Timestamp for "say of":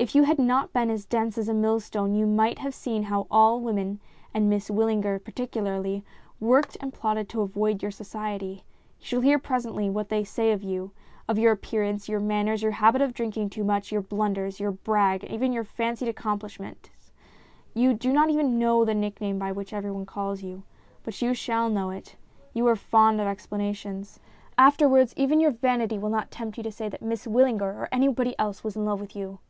10.24-10.62